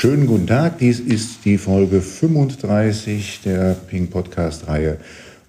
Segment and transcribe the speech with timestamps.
[0.00, 4.98] Schönen guten Tag, dies ist die Folge 35 der Ping Podcast-Reihe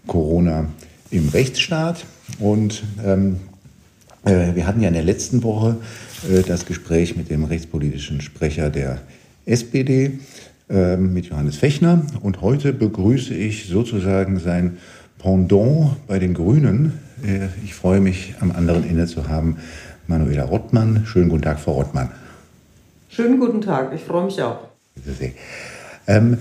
[0.07, 0.65] Corona
[1.11, 2.03] im Rechtsstaat.
[2.39, 3.35] Und ähm,
[4.25, 5.77] äh, wir hatten ja in der letzten Woche
[6.27, 9.01] äh, das Gespräch mit dem rechtspolitischen Sprecher der
[9.45, 10.17] SPD,
[10.67, 12.01] äh, mit Johannes Fechner.
[12.23, 14.79] Und heute begrüße ich sozusagen sein
[15.19, 16.93] Pendant bei den Grünen.
[17.23, 19.57] Äh, ich freue mich, am anderen Ende zu haben
[20.07, 21.03] Manuela Rottmann.
[21.05, 22.09] Schönen guten Tag, Frau Rottmann.
[23.11, 24.59] Schönen guten Tag, ich freue mich auch.
[26.05, 26.37] Ähm,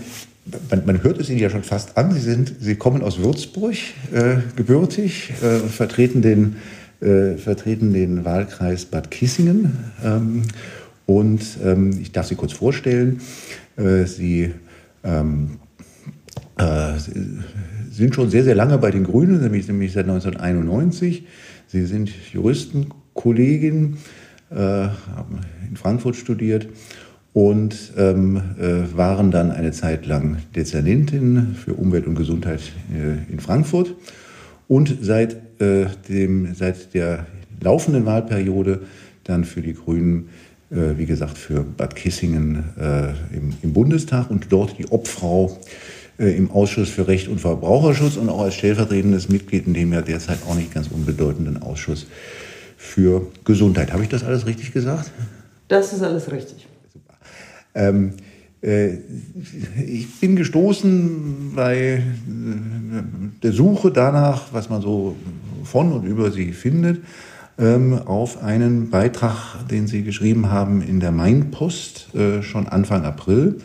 [0.70, 2.12] man, man, hört es Ihnen ja schon fast an.
[2.12, 3.74] Sie, sind, Sie kommen aus Würzburg,
[4.12, 6.56] äh, gebürtig, äh, vertreten, den,
[7.00, 9.78] äh, vertreten den Wahlkreis Bad Kissingen.
[10.04, 10.42] Ähm,
[11.06, 13.22] und ähm, ich darf Sie kurz vorstellen.
[13.78, 14.52] Äh, Sie
[15.04, 15.58] ähm,
[16.58, 16.98] äh,
[17.90, 21.26] sind schon sehr, sehr lange bei den Grünen, nämlich, nämlich seit 1991.
[21.66, 23.96] Sie sind Juristenkollegin
[24.50, 26.68] haben in Frankfurt studiert
[27.38, 32.60] und ähm, äh, waren dann eine Zeit lang Dezernentin für Umwelt und Gesundheit
[32.92, 33.94] äh, in Frankfurt.
[34.66, 37.26] Und seit, äh, dem, seit der
[37.60, 38.80] laufenden Wahlperiode
[39.22, 40.30] dann für die Grünen,
[40.70, 45.58] äh, wie gesagt, für Bad Kissingen äh, im, im, Bundestag und dort die Obfrau
[46.18, 50.38] im Ausschuss für Recht und Verbraucherschutz und auch als stellvertretendes Mitglied in dem ja derzeit
[50.48, 52.08] auch nicht ganz unbedeutenden Ausschuss
[52.78, 53.92] für Gesundheit.
[53.92, 55.10] Habe ich das alles richtig gesagt?
[55.66, 56.66] Das ist alles richtig.
[56.92, 57.14] Super.
[57.74, 58.12] Ähm,
[58.62, 58.98] äh,
[59.84, 62.02] ich bin gestoßen bei äh,
[63.42, 65.16] der Suche danach, was man so
[65.64, 67.02] von und über sie findet,
[67.58, 73.58] ähm, auf einen Beitrag, den Sie geschrieben haben in der Mainpost äh, schon Anfang April,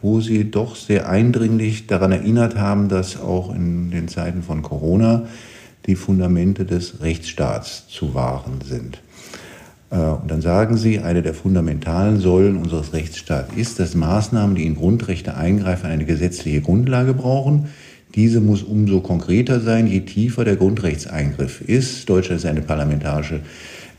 [0.00, 5.26] wo Sie doch sehr eindringlich daran erinnert haben, dass auch in den Zeiten von Corona
[5.86, 9.00] die Fundamente des Rechtsstaats zu wahren sind.
[9.90, 14.66] Äh, und dann sagen sie, eine der fundamentalen Säulen unseres Rechtsstaats ist, dass Maßnahmen, die
[14.66, 17.68] in Grundrechte eingreifen, eine gesetzliche Grundlage brauchen.
[18.14, 22.08] Diese muss umso konkreter sein, je tiefer der Grundrechtseingriff ist.
[22.08, 23.40] Deutschland ist eine parlamentarische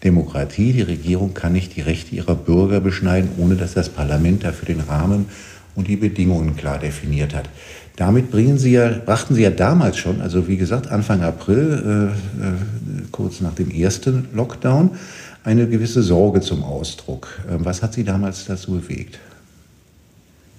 [0.04, 0.72] Demokratie.
[0.72, 4.80] Die Regierung kann nicht die Rechte ihrer Bürger beschneiden, ohne dass das Parlament dafür den
[4.80, 5.26] Rahmen
[5.76, 7.50] und die Bedingungen klar definiert hat.
[7.96, 12.12] Damit bringen Sie ja, brachten Sie ja damals schon, also wie gesagt Anfang April,
[12.42, 12.52] äh, äh,
[13.12, 14.92] kurz nach dem ersten Lockdown,
[15.46, 17.28] eine gewisse Sorge zum Ausdruck.
[17.50, 19.20] Ähm, was hat Sie damals dazu bewegt?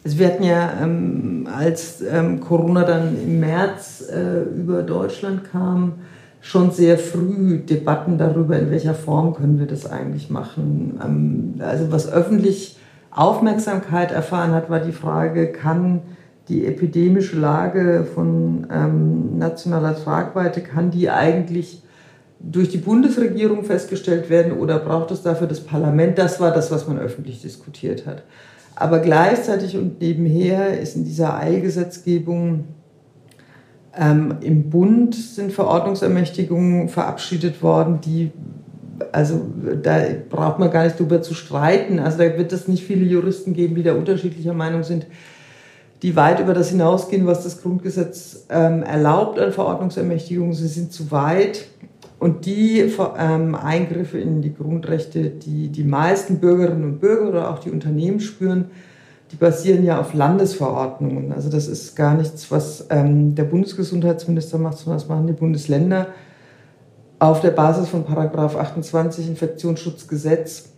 [0.04, 5.94] Also wir hatten ja, ähm, als ähm, Corona dann im März äh, über Deutschland kam,
[6.40, 11.00] schon sehr früh Debatten darüber, in welcher Form können wir das eigentlich machen.
[11.04, 12.78] Ähm, also was öffentlich
[13.10, 16.02] Aufmerksamkeit erfahren hat, war die Frage, kann
[16.48, 21.82] die epidemische Lage von ähm, nationaler Tragweite, kann die eigentlich
[22.38, 26.18] durch die Bundesregierung festgestellt werden oder braucht es dafür das Parlament?
[26.18, 28.22] Das war das, was man öffentlich diskutiert hat.
[28.76, 32.64] Aber gleichzeitig und nebenher ist in dieser Eilgesetzgebung
[33.98, 38.30] ähm, im Bund sind Verordnungsermächtigungen verabschiedet worden, die,
[39.12, 39.40] also
[39.82, 41.98] da braucht man gar nicht drüber zu streiten.
[41.98, 45.06] Also da wird es nicht viele Juristen geben, die da unterschiedlicher Meinung sind,
[46.02, 50.52] die weit über das hinausgehen, was das Grundgesetz ähm, erlaubt an Verordnungsermächtigungen.
[50.52, 51.66] Sie sind zu weit.
[52.18, 52.80] Und die
[53.18, 58.20] ähm, Eingriffe in die Grundrechte, die die meisten Bürgerinnen und Bürger oder auch die Unternehmen
[58.20, 58.70] spüren,
[59.32, 61.32] die basieren ja auf Landesverordnungen.
[61.32, 66.08] Also das ist gar nichts, was ähm, der Bundesgesundheitsminister macht, sondern das machen die Bundesländer
[67.18, 70.70] auf der Basis von Paragraph 28 Infektionsschutzgesetz.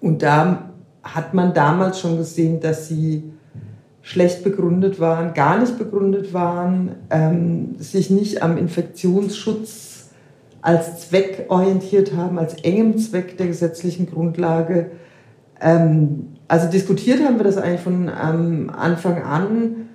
[0.00, 0.70] Und da
[1.02, 3.32] hat man damals schon gesehen, dass sie
[4.02, 10.10] schlecht begründet waren, gar nicht begründet waren, ähm, sich nicht am Infektionsschutz
[10.62, 14.90] als Zweck orientiert haben, als engem Zweck der gesetzlichen Grundlage.
[15.60, 19.88] Ähm, also diskutiert haben wir das eigentlich von ähm, Anfang an.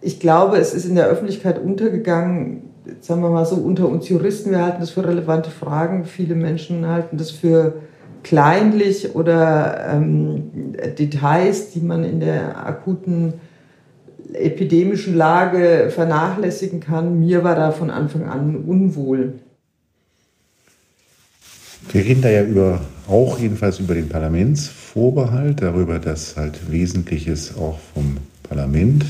[0.00, 4.50] Ich glaube, es ist in der Öffentlichkeit untergegangen, sagen wir mal so, unter uns Juristen,
[4.50, 6.04] wir halten das für relevante Fragen.
[6.06, 7.74] Viele Menschen halten das für
[8.22, 10.50] kleinlich oder ähm,
[10.98, 13.34] Details, die man in der akuten
[14.34, 17.18] epidemischen Lage vernachlässigen kann.
[17.20, 19.34] Mir war da von Anfang an unwohl.
[21.92, 27.78] Wir reden da ja über, auch jedenfalls über den Parlamentsvorbehalt, darüber, dass halt Wesentliches auch
[27.94, 29.04] vom Parlament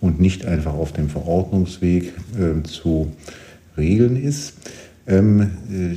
[0.00, 3.12] und nicht einfach auf dem Verordnungsweg äh, zu
[3.76, 4.54] regeln ist.
[5.06, 5.96] Ähm, äh,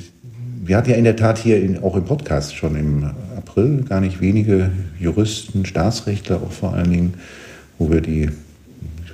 [0.66, 4.02] wir hatten ja in der Tat hier in, auch im Podcast schon im April gar
[4.02, 7.14] nicht wenige Juristen, Staatsrechtler auch vor allen Dingen,
[7.78, 8.30] wo wir die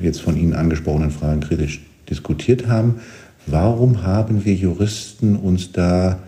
[0.01, 3.01] jetzt von Ihnen angesprochenen Fragen kritisch diskutiert haben.
[3.47, 6.19] Warum haben wir Juristen uns da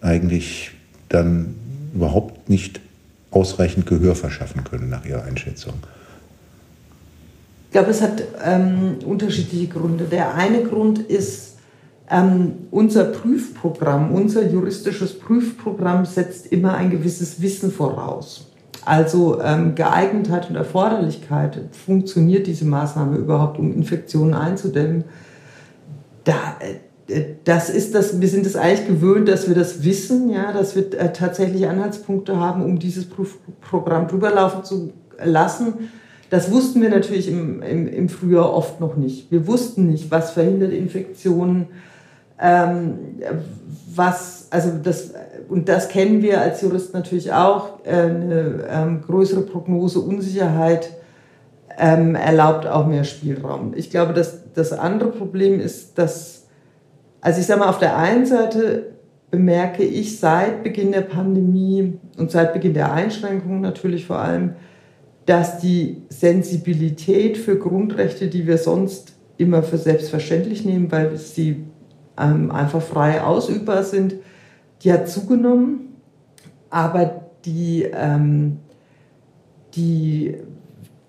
[0.00, 0.70] eigentlich
[1.08, 1.54] dann
[1.94, 2.80] überhaupt nicht
[3.30, 5.74] ausreichend Gehör verschaffen können nach Ihrer Einschätzung?
[7.66, 10.04] Ich glaube, es hat ähm, unterschiedliche Gründe.
[10.04, 11.56] Der eine Grund ist,
[12.10, 18.51] ähm, unser Prüfprogramm, unser juristisches Prüfprogramm setzt immer ein gewisses Wissen voraus.
[18.84, 25.04] Also ähm, Geeignetheit und Erforderlichkeit, funktioniert diese Maßnahme überhaupt, um Infektionen einzudämmen?
[26.24, 30.52] Da, äh, das ist das, wir sind es eigentlich gewöhnt, dass wir das wissen, ja,
[30.52, 34.92] dass wir äh, tatsächlich Anhaltspunkte haben, um dieses Prüfprogramm drüber laufen zu
[35.22, 35.90] lassen.
[36.30, 39.30] Das wussten wir natürlich im, im, im Frühjahr oft noch nicht.
[39.30, 41.66] Wir wussten nicht, was verhindert Infektionen,
[42.40, 42.94] ähm,
[43.94, 45.12] was, also das,
[45.52, 50.90] und das kennen wir als Jurist natürlich auch, äh, eine ähm, größere Prognose, Unsicherheit
[51.78, 53.74] ähm, erlaubt auch mehr Spielraum.
[53.76, 56.46] Ich glaube, dass das andere Problem ist, dass,
[57.20, 58.94] also ich sage mal, auf der einen Seite
[59.30, 64.54] bemerke ich seit Beginn der Pandemie und seit Beginn der Einschränkungen natürlich vor allem,
[65.26, 71.64] dass die Sensibilität für Grundrechte, die wir sonst immer für selbstverständlich nehmen, weil sie
[72.18, 74.14] ähm, einfach frei ausübbar sind,
[74.82, 75.96] die hat zugenommen.
[76.70, 78.58] Aber die, ähm,
[79.74, 80.36] die,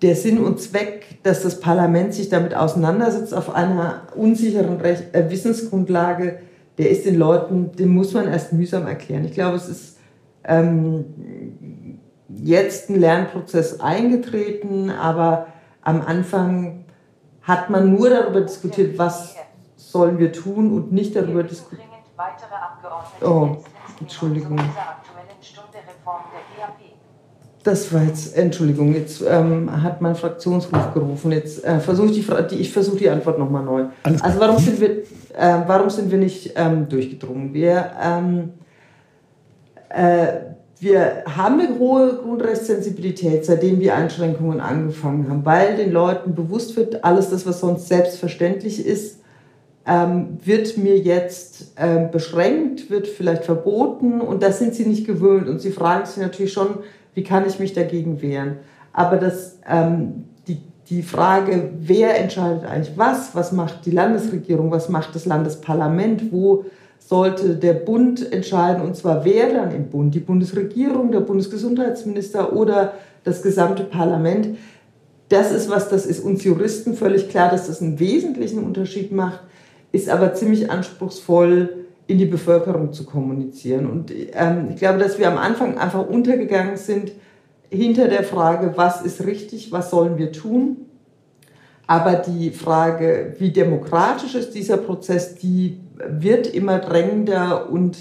[0.02, 5.30] der Sinn und Zweck, dass das Parlament sich damit auseinandersetzt auf einer unsicheren Recht, äh,
[5.30, 6.40] Wissensgrundlage,
[6.78, 9.24] der ist den Leuten, den muss man erst mühsam erklären.
[9.24, 9.98] Ich glaube, es ist
[10.44, 11.04] ähm,
[12.28, 15.46] jetzt ein Lernprozess eingetreten, aber
[15.82, 16.84] am Anfang
[17.42, 19.36] hat man nur darüber diskutiert, was
[19.76, 21.93] sollen wir tun und nicht darüber diskutiert.
[23.24, 23.56] Oh,
[24.00, 24.58] Entschuldigung.
[27.62, 31.32] Das war jetzt, Entschuldigung, jetzt ähm, hat mein Fraktionsruf gerufen.
[31.32, 33.86] Jetzt äh, versuche ich die, ich versuche die Antwort nochmal neu.
[34.02, 37.54] Also warum sind wir, äh, warum sind wir nicht ähm, durchgedrungen?
[37.54, 38.52] Wir ähm,
[39.88, 46.76] äh, wir haben eine hohe Grundrechtssensibilität, seitdem die Einschränkungen angefangen haben, weil den Leuten bewusst
[46.76, 49.20] wird, alles das, was sonst selbstverständlich ist,
[49.86, 55.48] ähm, wird mir jetzt äh, beschränkt, wird vielleicht verboten und das sind sie nicht gewöhnt
[55.48, 56.78] und sie fragen sich natürlich schon,
[57.14, 58.56] wie kann ich mich dagegen wehren?
[58.92, 60.58] Aber das, ähm, die,
[60.88, 66.64] die Frage, wer entscheidet eigentlich was, was macht die Landesregierung, was macht das Landesparlament, wo
[66.98, 72.94] sollte der Bund entscheiden, und zwar wer dann im Bund, die Bundesregierung, der Bundesgesundheitsminister oder
[73.24, 74.56] das gesamte Parlament.
[75.28, 79.40] Das ist was, das ist uns Juristen völlig klar, dass das einen wesentlichen Unterschied macht,
[79.94, 83.88] ist aber ziemlich anspruchsvoll in die Bevölkerung zu kommunizieren.
[83.88, 87.12] Und ähm, ich glaube, dass wir am Anfang einfach untergegangen sind
[87.70, 90.78] hinter der Frage, was ist richtig, was sollen wir tun.
[91.86, 97.96] Aber die Frage, wie demokratisch ist dieser Prozess, die wird immer drängender und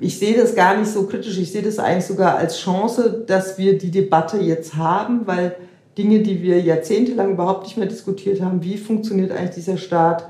[0.00, 1.38] ich sehe das gar nicht so kritisch.
[1.38, 5.54] Ich sehe das eigentlich sogar als Chance, dass wir die Debatte jetzt haben, weil
[5.96, 10.28] Dinge, die wir jahrzehntelang überhaupt nicht mehr diskutiert haben, wie funktioniert eigentlich dieser Staat,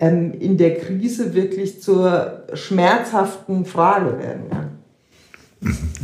[0.00, 4.70] ähm, in der Krise wirklich zur schmerzhaften Frage werden.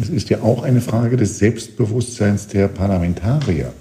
[0.01, 3.73] Es ist ja auch eine Frage des Selbstbewusstseins der Parlamentarier.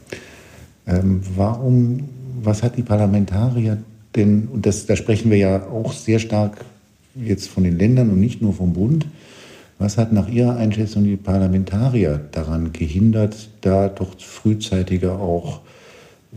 [0.87, 2.09] Ähm, warum,
[2.41, 3.77] was hat die Parlamentarier
[4.15, 6.63] denn, und das, da sprechen wir ja auch sehr stark
[7.15, 9.05] jetzt von den Ländern und nicht nur vom Bund,
[9.77, 15.61] was hat nach Ihrer Einschätzung die Parlamentarier daran gehindert, da doch frühzeitiger auch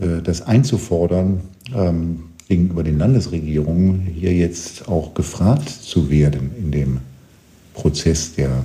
[0.00, 1.42] äh, das einzufordern,
[1.72, 6.98] ähm, gegenüber den Landesregierungen hier jetzt auch gefragt zu werden in dem
[7.74, 8.64] Prozess der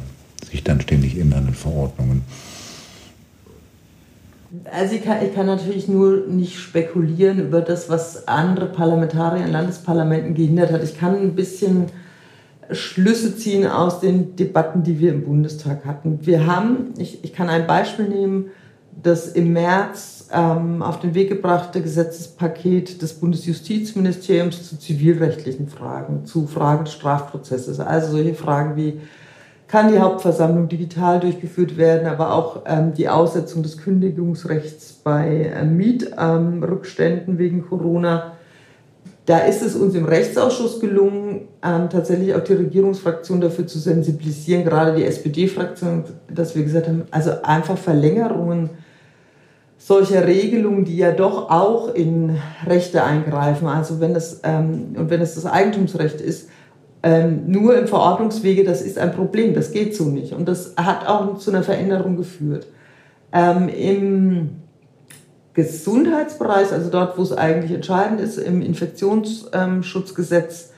[0.50, 2.22] sich dann ständig ändernden Verordnungen?
[4.72, 9.52] Also ich kann, ich kann natürlich nur nicht spekulieren über das, was andere Parlamentarier in
[9.52, 10.84] Landesparlamenten gehindert hat.
[10.84, 11.88] Ich kann ein bisschen
[12.72, 16.20] Schlüsse ziehen aus den Debatten, die wir im Bundestag hatten.
[16.22, 18.52] Wir haben, ich, ich kann ein Beispiel nehmen,
[19.02, 26.48] das im März ähm, auf den Weg gebrachte Gesetzespaket des Bundesjustizministeriums zu zivilrechtlichen Fragen, zu
[26.48, 27.80] Fragen des Strafprozesses.
[27.80, 29.00] Also solche Fragen wie
[29.68, 35.66] kann die Hauptversammlung digital durchgeführt werden, aber auch ähm, die Aussetzung des Kündigungsrechts bei äh,
[35.66, 38.34] Mietrückständen ähm, wegen Corona.
[39.26, 44.64] Da ist es uns im Rechtsausschuss gelungen, ähm, tatsächlich auch die Regierungsfraktion dafür zu sensibilisieren,
[44.64, 48.70] gerade die SPD-Fraktion, dass wir gesagt haben, also einfach Verlängerungen
[49.86, 55.20] solcher Regelungen, die ja doch auch in Rechte eingreifen, also wenn es, ähm, und wenn
[55.20, 56.48] es das Eigentumsrecht ist,
[57.04, 60.32] ähm, nur im Verordnungswege, das ist ein Problem, das geht so nicht.
[60.32, 62.66] Und das hat auch zu einer Veränderung geführt.
[63.34, 64.52] Ähm, Im
[65.54, 70.72] Gesundheitsbereich, also dort, wo es eigentlich entscheidend ist, im Infektionsschutzgesetz,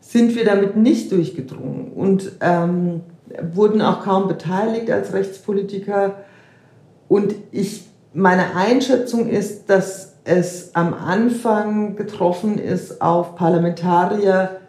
[0.00, 1.92] sind wir damit nicht durchgedrungen.
[1.92, 3.02] Und ähm,
[3.52, 6.16] wurden auch kaum beteiligt als Rechtspolitiker.
[7.06, 14.60] Und ich, meine Einschätzung ist, dass es am Anfang getroffen ist auf Parlamentarier,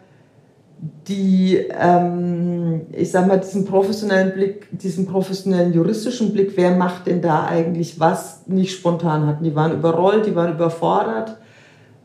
[1.06, 7.20] die, ähm, ich sag mal, diesen professionellen Blick, diesen professionellen juristischen Blick, wer macht denn
[7.22, 9.44] da eigentlich was, nicht spontan hatten.
[9.44, 11.36] Die waren überrollt, die waren überfordert.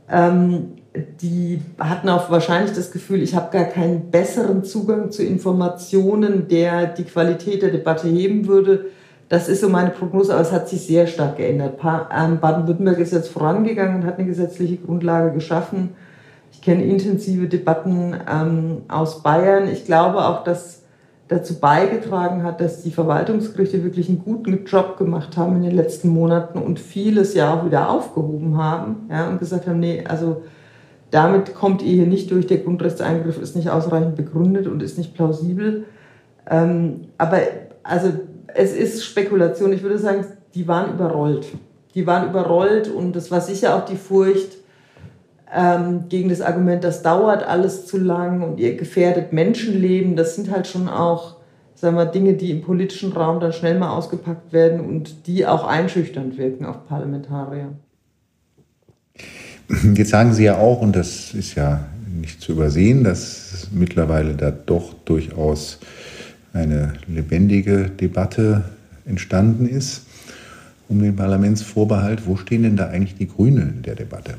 [0.09, 0.73] Ähm,
[1.21, 6.87] die hatten auch wahrscheinlich das Gefühl, ich habe gar keinen besseren Zugang zu Informationen, der
[6.87, 8.87] die Qualität der Debatte heben würde.
[9.29, 11.79] Das ist so meine Prognose, aber es hat sich sehr stark geändert.
[11.83, 15.89] Ähm, Baden-Württemberg ist jetzt vorangegangen und hat eine gesetzliche Grundlage geschaffen.
[16.51, 19.67] Ich kenne intensive Debatten ähm, aus Bayern.
[19.67, 20.83] Ich glaube auch, dass
[21.27, 26.07] dazu beigetragen hat, dass die Verwaltungsgerichte wirklich einen guten Job gemacht haben in den letzten
[26.07, 30.43] Monaten und vieles ja auch wieder aufgehoben haben ja, und gesagt haben, nee, also
[31.11, 35.15] damit kommt ihr hier nicht durch, der Grundrechtseingriff ist nicht ausreichend begründet und ist nicht
[35.15, 35.85] plausibel.
[36.49, 37.39] Ähm, aber
[37.83, 38.13] also
[38.57, 39.71] es ist Spekulation.
[39.71, 41.47] Ich würde sagen, die waren überrollt.
[41.95, 44.57] Die waren überrollt und das war sicher auch die Furcht
[45.53, 50.15] ähm, gegen das Argument, das dauert alles zu lang und ihr gefährdet Menschenleben.
[50.15, 51.37] Das sind halt schon auch
[51.77, 55.65] sagen wir, Dinge, die im politischen Raum dann schnell mal ausgepackt werden und die auch
[55.65, 57.73] einschüchternd wirken auf Parlamentarier.
[59.93, 61.85] Jetzt sagen Sie ja auch, und das ist ja
[62.19, 65.79] nicht zu übersehen, dass mittlerweile da doch durchaus
[66.57, 68.65] eine lebendige Debatte
[69.05, 70.01] entstanden ist
[70.89, 72.25] um den Parlamentsvorbehalt.
[72.27, 74.35] Wo stehen denn da eigentlich die Grünen in der Debatte?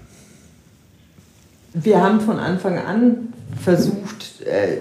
[1.74, 4.78] Wir haben von Anfang an versucht, äh,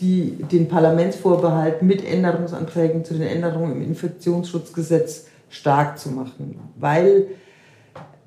[0.00, 7.26] die, den Parlamentsvorbehalt mit Änderungsanträgen zu den Änderungen im Infektionsschutzgesetz stark zu machen, weil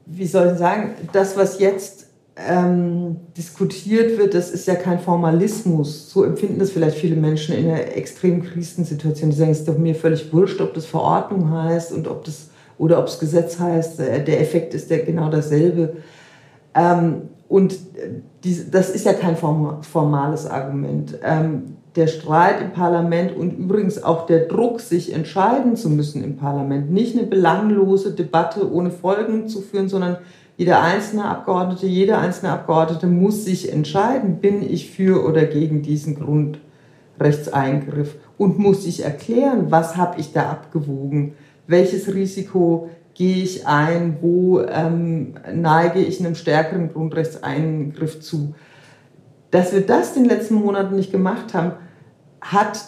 [0.06, 2.00] wie soll ich sagen, das, was jetzt
[2.36, 6.10] ähm, diskutiert wird, das ist ja kein Formalismus.
[6.10, 9.30] So empfinden das vielleicht viele Menschen in einer extremen Krisensituation.
[9.30, 12.50] Die sagen, es ist doch mir völlig wurscht, ob das Verordnung heißt und ob das
[12.78, 14.00] oder ob es Gesetz heißt.
[14.00, 15.98] Äh, der Effekt ist ja genau dasselbe.
[16.74, 17.78] Ähm, und
[18.44, 21.20] die, das ist ja kein formales Argument.
[21.22, 26.38] Ähm, der Streit im Parlament und übrigens auch der Druck, sich entscheiden zu müssen im
[26.38, 30.18] Parlament, nicht eine belanglose Debatte ohne Folgen zu führen, sondern
[30.62, 36.13] jeder einzelne Abgeordnete, jeder einzelne Abgeordnete muss sich entscheiden, bin ich für oder gegen diesen
[36.13, 41.34] Grundrechtseingriff und muss sich erklären, was habe ich da abgewogen,
[41.65, 48.53] welches Risiko gehe ich ein, wo ähm, neige ich einem stärkeren Grundrechtseingriff zu.
[49.50, 51.72] Dass wir das in den letzten Monaten nicht gemacht haben,
[52.39, 52.86] hat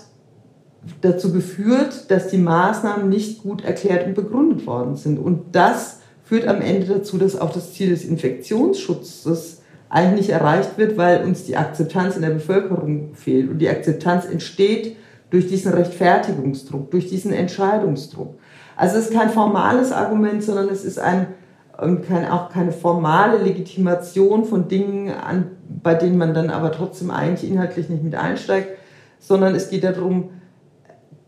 [1.01, 5.17] dazu geführt, dass die Maßnahmen nicht gut erklärt und begründet worden sind.
[5.17, 10.77] Und das führt am Ende dazu, dass auch das Ziel des Infektionsschutzes eigentlich nicht erreicht
[10.77, 13.49] wird, weil uns die Akzeptanz in der Bevölkerung fehlt.
[13.49, 14.97] Und die Akzeptanz entsteht
[15.29, 18.39] durch diesen Rechtfertigungsdruck, durch diesen Entscheidungsdruck.
[18.75, 21.27] Also es ist kein formales Argument, sondern es ist ein
[21.77, 25.51] und kein, auch keine formale Legitimation von Dingen, an,
[25.81, 28.77] bei denen man dann aber trotzdem eigentlich inhaltlich nicht mit einsteigt,
[29.19, 30.29] sondern es geht darum,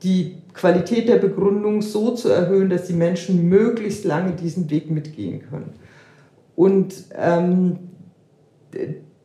[0.05, 5.41] die Qualität der Begründung so zu erhöhen, dass die Menschen möglichst lange diesen Weg mitgehen
[5.49, 5.73] können.
[6.55, 7.79] Und ähm,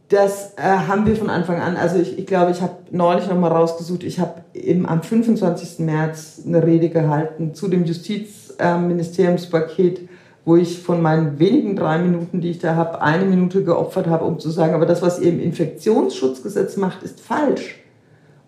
[0.08, 3.52] das äh, haben wir von Anfang an, also ich, ich glaube, ich habe neulich nochmal
[3.52, 4.40] rausgesucht, ich habe
[4.86, 5.80] am 25.
[5.80, 10.08] März eine Rede gehalten zu dem Justizministeriumspaket, äh,
[10.44, 14.24] wo ich von meinen wenigen drei Minuten, die ich da habe, eine Minute geopfert habe,
[14.24, 17.79] um zu sagen, aber das, was ihr im Infektionsschutzgesetz macht, ist falsch.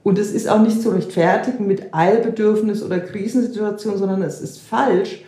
[0.03, 5.25] Und es ist auch nicht zu rechtfertigen mit Eilbedürfnis oder Krisensituation, sondern es ist falsch.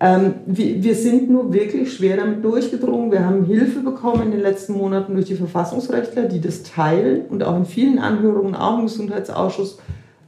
[0.00, 3.10] Ähm, wir, wir, sind nur wirklich schwer damit durchgedrungen.
[3.10, 7.42] Wir haben Hilfe bekommen in den letzten Monaten durch die Verfassungsrechtler, die das teilen und
[7.42, 9.80] auch in vielen Anhörungen, auch im Gesundheitsausschuss,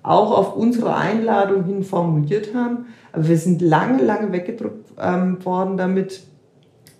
[0.02, 2.86] auch auf unsere Einladung hin formuliert haben.
[3.12, 6.22] Aber wir sind lange, lange weggedrückt ähm, worden damit,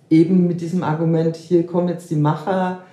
[0.09, 2.83] eben mit diesem Argument, hier kommen jetzt die Macher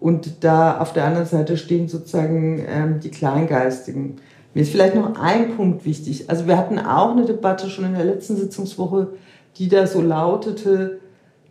[0.00, 4.16] und da auf der anderen Seite stehen sozusagen ähm, die Kleingeistigen.
[4.54, 6.28] Mir ist vielleicht noch ein Punkt wichtig.
[6.28, 9.08] Also wir hatten auch eine Debatte schon in der letzten Sitzungswoche,
[9.56, 11.00] die da so lautete,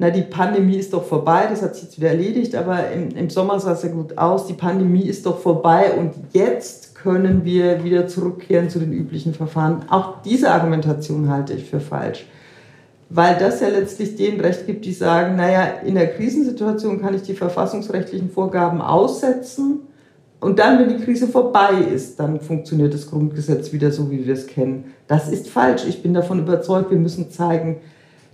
[0.02, 3.30] na, die Pandemie ist doch vorbei, das hat sich jetzt wieder erledigt, aber im, im
[3.30, 7.84] Sommer sah es ja gut aus, die Pandemie ist doch vorbei und jetzt können wir
[7.84, 9.84] wieder zurückkehren zu den üblichen Verfahren.
[9.90, 12.26] Auch diese Argumentation halte ich für falsch
[13.10, 17.24] weil das ja letztlich denen Recht gibt, die sagen, naja, in der Krisensituation kann ich
[17.24, 19.82] die verfassungsrechtlichen Vorgaben aussetzen
[20.40, 24.34] und dann, wenn die Krise vorbei ist, dann funktioniert das Grundgesetz wieder so, wie wir
[24.34, 24.94] es kennen.
[25.08, 25.86] Das ist falsch.
[25.88, 27.78] Ich bin davon überzeugt, wir müssen zeigen,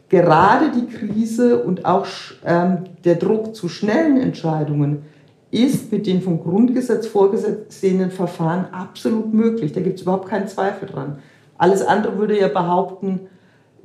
[0.09, 2.05] gerade die Krise und auch
[2.45, 5.03] ähm, der Druck zu schnellen Entscheidungen
[5.49, 9.71] ist mit den vom Grundgesetz vorgesehenen Verfahren absolut möglich.
[9.71, 11.19] Da gibt es überhaupt keinen Zweifel dran.
[11.57, 13.21] Alles andere würde ja behaupten,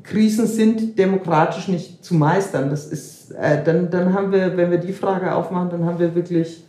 [0.03, 2.71] Krisen sind demokratisch nicht zu meistern.
[2.71, 6.15] Das ist, äh, dann, dann haben wir, wenn wir die Frage aufmachen, dann haben wir
[6.15, 6.65] wirklich,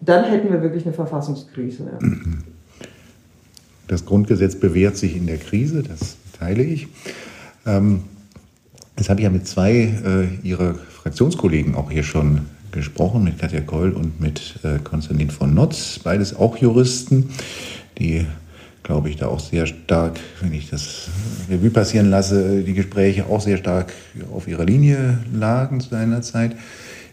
[0.00, 1.84] dann hätten wir wirklich eine Verfassungskrise.
[1.84, 2.08] Ja.
[3.86, 6.88] Das Grundgesetz bewährt sich in der Krise, das teile ich.
[7.66, 8.04] Ähm,
[8.96, 13.60] das habe ich ja mit zwei äh, Ihrer Fraktionskollegen auch hier schon gesprochen, mit Katja
[13.60, 17.30] Keul und mit äh, Konstantin von Notz, beides auch Juristen,
[17.98, 18.26] die,
[18.84, 21.08] glaube ich, da auch sehr stark, wenn ich das
[21.50, 23.92] Revue passieren lasse, die Gespräche auch sehr stark
[24.32, 26.54] auf ihrer Linie lagen zu einer Zeit.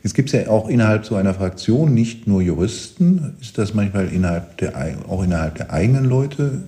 [0.03, 3.35] Es gibt ja auch innerhalb so einer Fraktion nicht nur Juristen.
[3.39, 4.73] Ist das manchmal innerhalb der,
[5.07, 6.63] auch innerhalb der eigenen Leute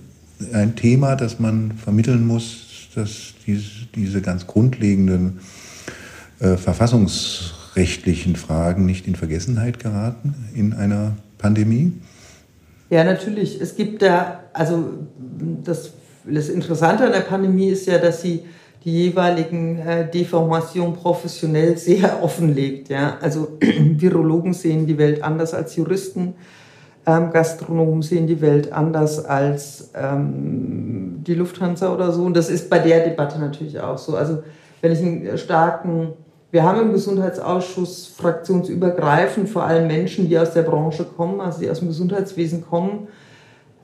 [0.52, 5.40] ein Thema, das man vermitteln muss, dass diese, diese ganz grundlegenden
[6.40, 11.92] äh, verfassungsrechtlichen Fragen nicht in Vergessenheit geraten in einer Pandemie?
[12.88, 13.60] Ja, natürlich.
[13.60, 14.84] Es gibt da, also
[15.62, 15.92] das,
[16.24, 18.44] das Interessante an der Pandemie ist ja, dass sie
[18.84, 22.88] die jeweiligen äh, Deformationen professionell sehr offenlegt.
[22.88, 23.18] Ja?
[23.20, 26.34] Also Virologen sehen die Welt anders als Juristen,
[27.06, 32.24] ähm, Gastronomen sehen die Welt anders als ähm, die Lufthansa oder so.
[32.24, 34.16] Und das ist bei der Debatte natürlich auch so.
[34.16, 34.42] Also
[34.80, 36.12] wenn ich einen starken,
[36.50, 41.70] wir haben im Gesundheitsausschuss fraktionsübergreifend vor allem Menschen, die aus der Branche kommen, also die
[41.70, 43.08] aus dem Gesundheitswesen kommen,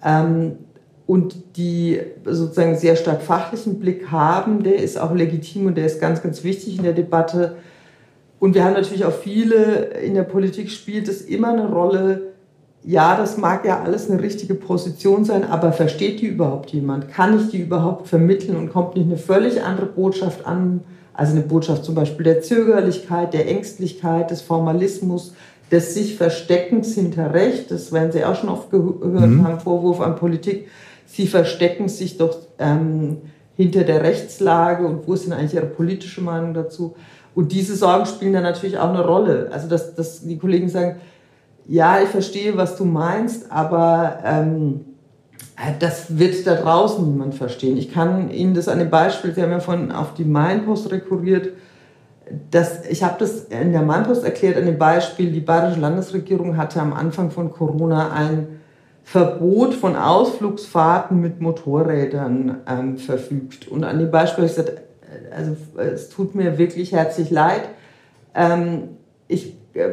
[0.04, 0.58] ähm,
[1.06, 6.00] und die sozusagen sehr stark fachlichen Blick haben, der ist auch legitim und der ist
[6.00, 7.56] ganz, ganz wichtig in der Debatte.
[8.38, 12.30] Und wir haben natürlich auch viele, in der Politik spielt es immer eine Rolle,
[12.82, 17.10] ja, das mag ja alles eine richtige Position sein, aber versteht die überhaupt jemand?
[17.10, 20.80] Kann ich die überhaupt vermitteln und kommt nicht eine völlig andere Botschaft an?
[21.12, 25.34] Also eine Botschaft zum Beispiel der Zögerlichkeit, der Ängstlichkeit, des Formalismus,
[25.70, 27.70] des sich Versteckens hinter Recht.
[27.70, 29.46] Das werden Sie auch schon oft gehört mhm.
[29.46, 30.66] haben, Vorwurf an Politik
[31.10, 33.18] sie verstecken sich doch ähm,
[33.56, 36.94] hinter der Rechtslage und wo ist denn eigentlich ihre politische Meinung dazu?
[37.34, 39.48] Und diese Sorgen spielen dann natürlich auch eine Rolle.
[39.52, 41.00] Also dass, dass die Kollegen sagen,
[41.66, 44.80] ja, ich verstehe, was du meinst, aber ähm,
[45.78, 47.76] das wird da draußen niemand verstehen.
[47.76, 51.50] Ich kann Ihnen das an dem Beispiel, Sie haben ja von auf die Mainpost rekurriert,
[52.50, 56.80] das, ich habe das in der Mainpost erklärt an dem Beispiel, die bayerische Landesregierung hatte
[56.80, 58.60] am Anfang von Corona ein
[59.02, 63.66] Verbot von Ausflugsfahrten mit Motorrädern ähm, verfügt.
[63.66, 67.62] Und an dem Beispiel habe ich gesagt, äh, also es tut mir wirklich herzlich leid.
[68.34, 68.90] Ähm,
[69.26, 69.88] ich äh,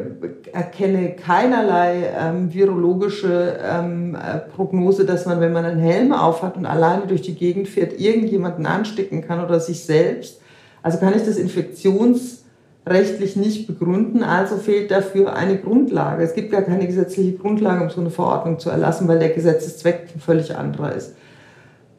[0.52, 6.66] erkenne keinerlei ähm, virologische ähm, äh, Prognose, dass man, wenn man einen Helm aufhat und
[6.66, 10.40] alleine durch die Gegend fährt, irgendjemanden anstecken kann oder sich selbst.
[10.88, 12.44] Also kann ich das Infektions
[12.86, 16.24] rechtlich nicht begründen, also fehlt dafür eine Grundlage.
[16.24, 20.08] Es gibt gar keine gesetzliche Grundlage, um so eine Verordnung zu erlassen, weil der Gesetzeszweck
[20.14, 21.14] ein völlig anderer ist.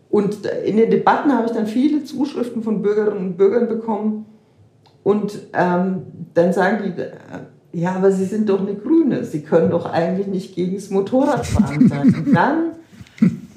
[0.10, 4.26] Und in den Debatten habe ich dann viele Zuschriften von Bürgerinnen und Bürgern bekommen
[5.04, 7.12] und ähm, dann sagen die, äh,
[7.72, 11.88] ja, aber Sie sind doch eine Grüne, Sie können doch eigentlich nicht gegen das Motorradfahren
[11.88, 12.16] sein.
[12.26, 12.72] Und dann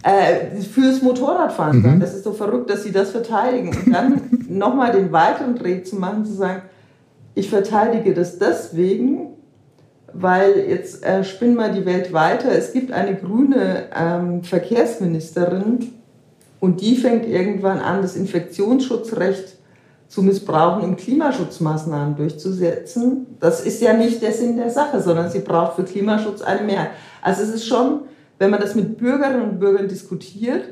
[0.02, 1.80] äh, fürs Motorradfahren.
[1.82, 2.00] Mhm.
[2.00, 3.68] Das ist so verrückt, dass sie das verteidigen.
[3.68, 6.62] Und dann nochmal den weiteren Dreh zu machen, zu sagen,
[7.34, 9.28] ich verteidige das deswegen,
[10.12, 12.52] weil jetzt äh, spinnen wir die Welt weiter.
[12.52, 15.92] Es gibt eine grüne ähm, Verkehrsministerin
[16.60, 19.56] und die fängt irgendwann an, das Infektionsschutzrecht
[20.08, 23.26] zu missbrauchen, um Klimaschutzmaßnahmen durchzusetzen.
[23.40, 26.90] Das ist ja nicht der Sinn der Sache, sondern sie braucht für Klimaschutz eine Mehrheit.
[27.22, 28.02] Also es ist schon,
[28.42, 30.64] wenn man das mit Bürgerinnen und Bürgern diskutiert,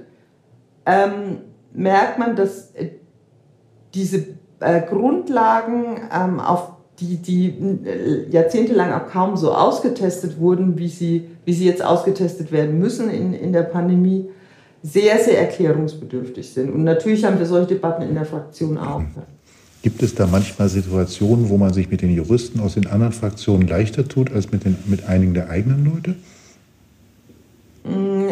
[0.87, 1.39] ähm,
[1.73, 2.91] merkt man, dass äh,
[3.95, 4.27] diese
[4.59, 7.47] äh, Grundlagen, ähm, auf die, die
[7.87, 13.09] äh, jahrzehntelang auch kaum so ausgetestet wurden, wie sie, wie sie jetzt ausgetestet werden müssen
[13.09, 14.29] in, in der Pandemie,
[14.83, 16.73] sehr, sehr erklärungsbedürftig sind.
[16.73, 19.03] Und natürlich haben wir solche Debatten in der Fraktion auch.
[19.83, 23.69] Gibt es da manchmal Situationen, wo man sich mit den Juristen aus den anderen Fraktionen
[23.69, 26.17] leichter tut als mit, den, mit einigen der eigenen Leute?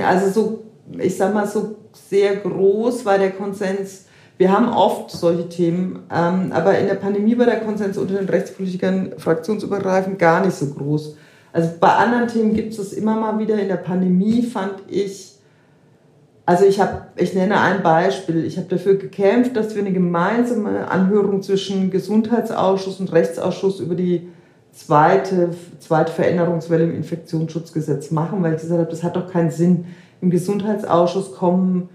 [0.06, 0.64] Also so,
[0.98, 4.06] ich sag mal, so sehr groß war der Konsens
[4.38, 8.28] wir haben oft solche Themen, ähm, aber in der Pandemie war der Konsens unter den
[8.28, 11.16] Rechtspolitikern fraktionsübergreifend gar nicht so groß.
[11.52, 13.58] Also bei anderen Themen gibt es das immer mal wieder.
[13.58, 15.34] In der Pandemie fand ich,
[16.46, 20.88] also ich habe, ich nenne ein Beispiel, ich habe dafür gekämpft, dass wir eine gemeinsame
[20.88, 24.28] Anhörung zwischen Gesundheitsausschuss und Rechtsausschuss über die
[24.78, 29.86] zweite, zweite Veränderungswelle im Infektionsschutzgesetz machen, weil ich gesagt habe, das hat doch keinen Sinn.
[30.20, 31.88] Im Gesundheitsausschuss kommen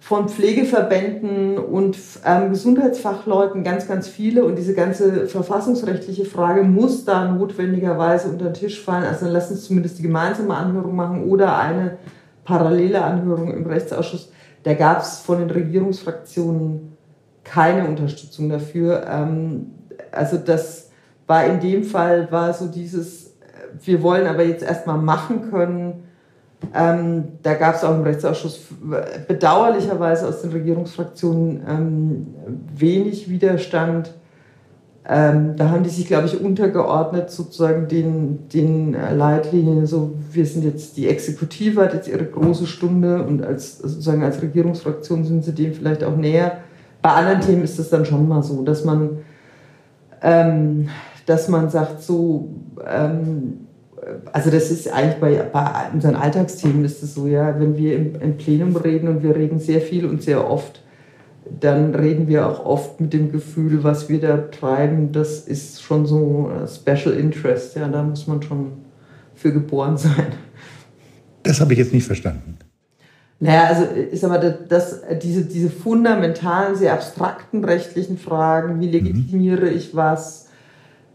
[0.00, 4.44] von Pflegeverbänden und ähm, Gesundheitsfachleuten ganz, ganz viele.
[4.44, 9.04] Und diese ganze verfassungsrechtliche Frage muss da notwendigerweise unter den Tisch fallen.
[9.04, 11.98] Also dann lass uns zumindest die gemeinsame Anhörung machen oder eine
[12.44, 14.30] parallele Anhörung im Rechtsausschuss.
[14.64, 16.96] Da gab es von den Regierungsfraktionen
[17.44, 19.04] keine Unterstützung dafür.
[19.08, 19.66] Ähm,
[20.12, 20.87] also das
[21.28, 23.30] war in dem Fall, war so dieses, äh,
[23.84, 26.02] wir wollen aber jetzt erstmal machen können,
[26.74, 28.60] ähm, da gab es auch im Rechtsausschuss
[29.26, 32.26] bedauerlicherweise aus den Regierungsfraktionen ähm,
[32.74, 34.12] wenig Widerstand.
[35.08, 39.86] Ähm, da haben die sich, glaube ich, untergeordnet sozusagen den, den Leitlinien.
[39.86, 44.42] So, wir sind jetzt die Exekutive, hat jetzt ihre große Stunde und als sozusagen als
[44.42, 46.58] Regierungsfraktion sind sie dem vielleicht auch näher.
[47.00, 49.20] Bei anderen Themen ist es dann schon mal so, dass man,
[50.20, 50.88] ähm,
[51.28, 52.48] dass man sagt, so
[52.86, 53.68] ähm,
[54.32, 58.14] also das ist eigentlich bei, bei unseren Alltagsthemen ist es so, ja, wenn wir im,
[58.20, 60.82] im, Plenum reden und wir reden sehr viel und sehr oft,
[61.60, 66.06] dann reden wir auch oft mit dem Gefühl, was wir da treiben, das ist schon
[66.06, 68.72] so Special Interest, ja, da muss man schon
[69.34, 70.32] für geboren sein.
[71.42, 72.58] Das habe ich jetzt nicht verstanden.
[73.40, 79.76] Naja, also ist aber das, diese, diese fundamentalen, sehr abstrakten rechtlichen Fragen, wie legitimiere mhm.
[79.76, 80.47] ich was,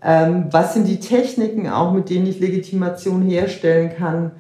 [0.04, 4.32] ähm, was sind die Techniken auch, mit denen ich Legitimation herstellen kann?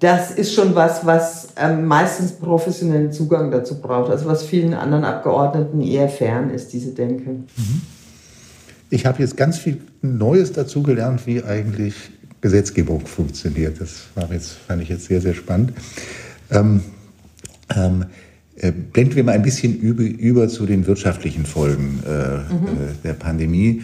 [0.00, 5.04] Das ist schon was, was ähm, meistens professionellen Zugang dazu braucht, also was vielen anderen
[5.04, 7.30] Abgeordneten eher fern ist, diese Denke.
[7.30, 7.82] Mhm.
[8.90, 11.94] Ich habe jetzt ganz viel Neues dazu gelernt, wie eigentlich
[12.40, 13.80] Gesetzgebung funktioniert.
[13.80, 15.72] Das war jetzt, fand ich jetzt sehr, sehr spannend.
[16.50, 16.82] Ähm,
[17.74, 18.04] ähm,
[18.56, 22.66] äh, blenden wir mal ein bisschen über, über zu den wirtschaftlichen Folgen äh, mhm.
[22.66, 23.82] Äh, der Pandemie.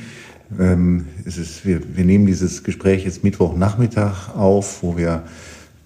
[0.58, 5.22] Ähm, es ist, wir, wir nehmen dieses Gespräch jetzt Mittwochnachmittag auf, wo wir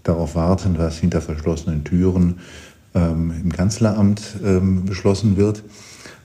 [0.03, 2.39] darauf warten, was hinter verschlossenen Türen
[2.95, 5.63] ähm, im Kanzleramt ähm, beschlossen wird.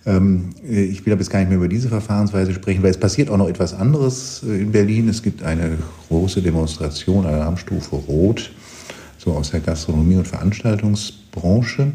[0.05, 3.29] Ähm, ich will aber jetzt gar nicht mehr über diese Verfahrensweise sprechen, weil es passiert
[3.29, 5.09] auch noch etwas anderes äh, in Berlin.
[5.09, 8.51] Es gibt eine große Demonstration, Alarmstufe Rot,
[9.17, 11.91] so aus der Gastronomie- und Veranstaltungsbranche,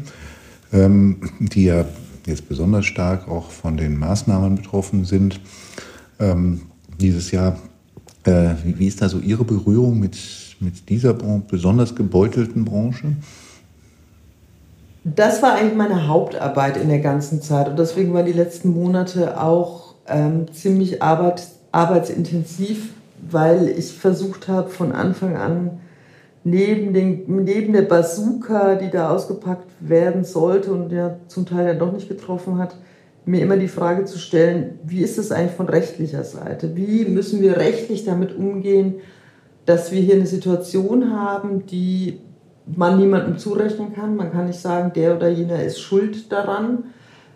[0.71, 1.85] ähm, die ja
[2.27, 5.39] jetzt besonders stark auch von den Maßnahmen betroffen sind
[6.19, 6.61] ähm,
[6.99, 7.57] dieses Jahr.
[8.23, 10.17] Äh, wie, wie, ist da so Ihre Berührung mit,
[10.59, 13.15] mit dieser besonders gebeutelten Branche?
[15.03, 19.39] Das war eigentlich meine Hauptarbeit in der ganzen Zeit und deswegen waren die letzten Monate
[19.39, 22.89] auch ähm, ziemlich arbeit, arbeitsintensiv,
[23.29, 25.79] weil ich versucht habe von Anfang an
[26.43, 31.73] neben, den, neben der Bazooka, die da ausgepackt werden sollte und ja zum Teil ja
[31.73, 32.75] doch nicht getroffen hat,
[33.25, 36.75] mir immer die Frage zu stellen, wie ist es eigentlich von rechtlicher Seite?
[36.75, 38.95] Wie müssen wir rechtlich damit umgehen,
[39.65, 42.19] dass wir hier eine Situation haben, die
[42.65, 44.15] man niemandem zurechnen kann.
[44.15, 46.85] Man kann nicht sagen, der oder jener ist schuld daran.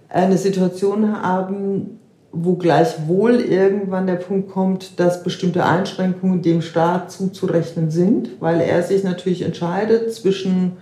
[0.08, 2.00] Eine Situation haben,
[2.32, 8.84] wo gleichwohl irgendwann der Punkt kommt, dass bestimmte Einschränkungen dem Staat zuzurechnen sind, weil er
[8.84, 10.74] sich natürlich entscheidet zwischen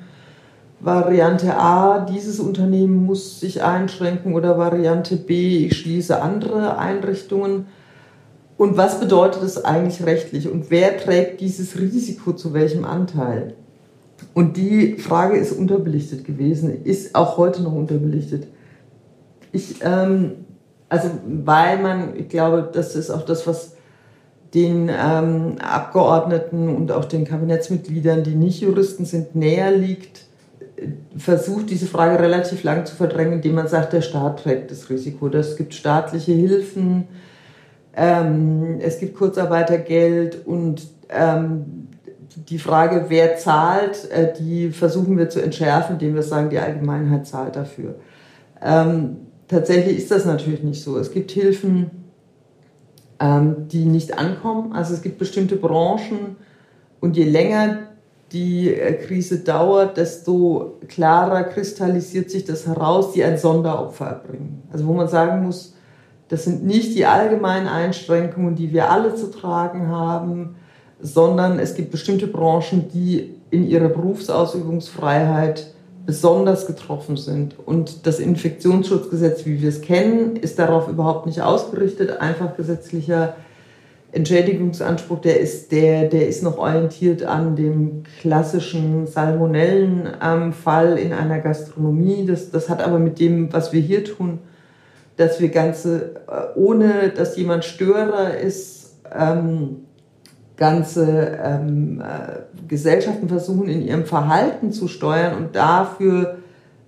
[0.80, 7.66] Variante A, dieses Unternehmen muss sich einschränken oder Variante B, ich schließe andere Einrichtungen.
[8.58, 13.56] Und was bedeutet das eigentlich rechtlich und wer trägt dieses Risiko zu welchem Anteil?
[14.34, 18.48] Und die Frage ist unterbelichtet gewesen, ist auch heute noch unterbelichtet.
[19.52, 20.46] Ich, ähm,
[20.90, 23.74] also weil man, ich glaube, das ist auch das, was
[24.54, 30.27] den ähm, Abgeordneten und auch den Kabinettsmitgliedern, die nicht Juristen sind, näher liegt,
[31.18, 35.28] versucht, diese Frage relativ lang zu verdrängen, indem man sagt, der Staat trägt das Risiko.
[35.30, 37.08] Es gibt staatliche Hilfen,
[37.96, 41.88] ähm, es gibt Kurzarbeitergeld und ähm,
[42.50, 47.26] die Frage, wer zahlt, äh, die versuchen wir zu entschärfen, indem wir sagen, die Allgemeinheit
[47.26, 47.96] zahlt dafür.
[48.62, 50.98] Ähm, tatsächlich ist das natürlich nicht so.
[50.98, 51.90] Es gibt Hilfen,
[53.20, 54.74] ähm, die nicht ankommen.
[54.74, 56.36] Also es gibt bestimmte Branchen
[57.00, 57.87] und je länger
[58.32, 64.64] die äh, Krise dauert, desto klarer kristallisiert sich das heraus, die ein Sonderopfer erbringen.
[64.72, 65.76] Also wo man sagen muss,
[66.30, 70.56] das sind nicht die allgemeinen Einschränkungen, die wir alle zu tragen haben,
[71.00, 75.74] sondern es gibt bestimmte Branchen, die in ihrer Berufsausübungsfreiheit
[76.06, 77.56] besonders getroffen sind.
[77.66, 83.36] Und das Infektionsschutzgesetz, wie wir es kennen, ist darauf überhaupt nicht ausgerichtet, einfach gesetzlicher
[84.18, 91.40] Entschädigungsanspruch, der ist, der, der ist noch orientiert an dem klassischen Salmonellenfall ähm, in einer
[91.40, 92.26] Gastronomie.
[92.26, 94.40] Das, das hat aber mit dem, was wir hier tun,
[95.18, 99.82] dass wir ganze, äh, ohne dass jemand Störer ist, ähm,
[100.58, 106.40] ganze ähm, äh, Gesellschaften versuchen in ihrem Verhalten zu steuern und dafür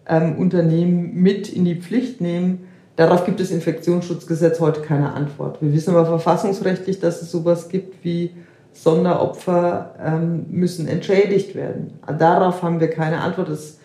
[0.07, 2.68] ähm, Unternehmen mit in die Pflicht nehmen.
[2.99, 5.61] Darauf gibt das Infektionsschutzgesetz heute keine Antwort.
[5.61, 8.31] Wir wissen aber verfassungsrechtlich, dass es sowas gibt wie
[8.73, 11.93] Sonderopfer ähm, müssen entschädigt werden.
[12.17, 13.47] Darauf haben wir keine Antwort.
[13.47, 13.77] Das,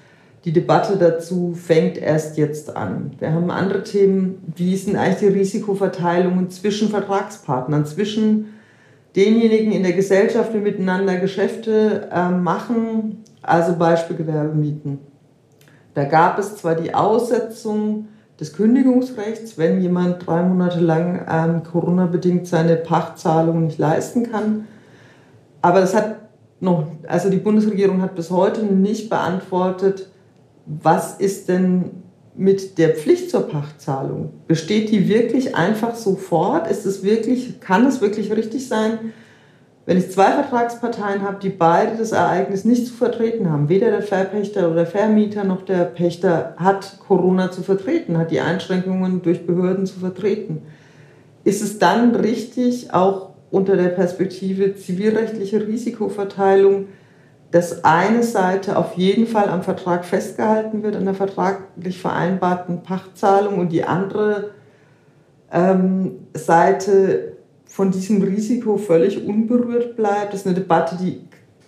[0.44, 3.12] die Debatte dazu fängt erst jetzt an.
[3.20, 4.53] Wir haben andere Themen.
[4.57, 8.46] Wie sind eigentlich die Risikoverteilungen zwischen Vertragspartnern, zwischen
[9.14, 14.98] denjenigen in der Gesellschaft, die miteinander Geschäfte äh, machen, also Beispiel Gewerbemieten.
[15.94, 18.09] Da gab es zwar die Aussetzung
[18.40, 24.66] des Kündigungsrechts, wenn jemand drei Monate lang ähm, Corona-bedingt seine Pachtzahlung nicht leisten kann,
[25.62, 26.16] aber das hat
[26.61, 30.09] noch, also die Bundesregierung hat bis heute nicht beantwortet,
[30.66, 32.03] was ist denn
[32.37, 34.31] mit der Pflicht zur Pachtzahlung?
[34.49, 36.70] Besteht die wirklich einfach sofort?
[36.70, 39.12] Ist es wirklich, kann es wirklich richtig sein,
[39.87, 44.03] wenn ich zwei Vertragsparteien habe, die beide das Ereignis nicht zu vertreten haben, weder der
[44.03, 49.47] Verpächter oder der Vermieter noch der Pächter hat Corona zu vertreten, hat die Einschränkungen durch
[49.47, 50.62] Behörden zu vertreten,
[51.44, 56.87] ist es dann richtig, auch unter der Perspektive zivilrechtliche Risikoverteilung,
[57.51, 63.59] dass eine Seite auf jeden Fall am Vertrag festgehalten wird, an der vertraglich vereinbarten Pachtzahlung
[63.59, 64.51] und die andere
[65.53, 67.34] ähm, Seite
[67.75, 70.33] von diesem Risiko völlig unberührt bleibt.
[70.33, 71.23] Das ist eine Debatte, die,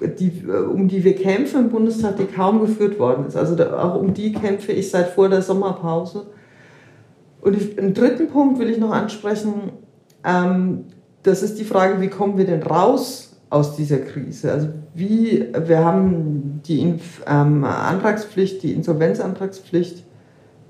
[0.06, 3.36] die, um die wir kämpfen im Bundestag, die kaum geführt worden ist.
[3.36, 6.28] Also da, auch um die kämpfe ich seit vor der Sommerpause.
[7.40, 9.72] Und einen dritten Punkt will ich noch ansprechen.
[10.24, 10.84] Ähm,
[11.24, 14.52] das ist die Frage, wie kommen wir denn raus aus dieser Krise?
[14.52, 20.04] Also wie, wir haben die ähm, Antragspflicht, die Insolvenzantragspflicht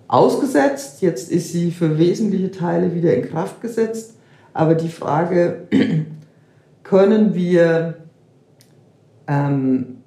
[0.09, 1.03] ausgesetzt.
[1.03, 4.15] Jetzt ist sie für wesentliche Teile wieder in Kraft gesetzt.
[4.57, 5.69] Aber die Frage,
[6.83, 7.99] können wir
[9.27, 9.99] ähm,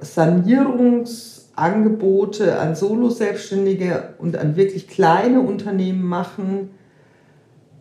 [0.00, 6.70] Sanierungsangebote an Solo-Selbstständige und an wirklich kleine Unternehmen machen,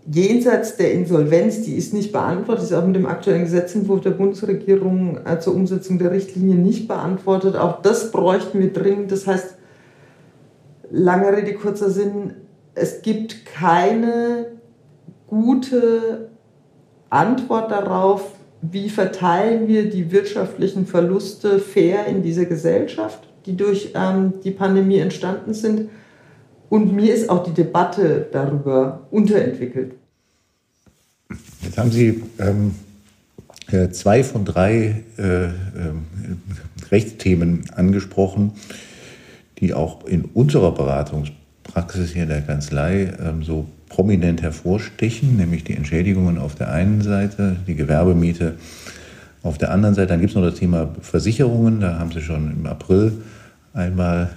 [0.06, 5.26] jenseits der Insolvenz, die ist nicht beantwortet, ist auch mit dem aktuellen Gesetzentwurf der Bundesregierung
[5.26, 7.56] äh, zur Umsetzung der Richtlinie nicht beantwortet.
[7.56, 9.14] Auch das bräuchten wir dringend.
[9.14, 9.56] Das heißt,
[10.92, 12.34] lange Rede, kurzer Sinn,
[12.74, 14.55] es gibt keine
[15.28, 16.30] gute
[17.10, 24.34] Antwort darauf, wie verteilen wir die wirtschaftlichen Verluste fair in dieser Gesellschaft, die durch ähm,
[24.44, 25.90] die Pandemie entstanden sind.
[26.70, 29.94] Und mir ist auch die Debatte darüber unterentwickelt.
[31.62, 32.76] Jetzt haben Sie ähm,
[33.72, 35.52] äh, zwei von drei äh, äh,
[36.92, 38.54] Rechtsthemen angesprochen,
[39.60, 45.76] die auch in unserer Beratungspraxis hier in der Kanzlei ähm, so prominent hervorstechen, nämlich die
[45.76, 48.56] Entschädigungen auf der einen Seite, die Gewerbemiete
[49.44, 50.08] auf der anderen Seite.
[50.08, 51.80] Dann gibt es noch das Thema Versicherungen.
[51.80, 53.14] Da haben Sie schon im April
[53.74, 54.30] einmal